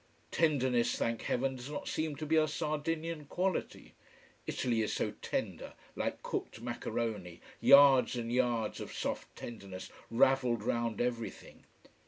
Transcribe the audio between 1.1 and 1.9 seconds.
heaven, does not